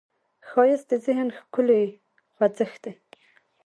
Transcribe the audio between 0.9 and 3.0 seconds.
د ذهن ښکلې خوځښت دی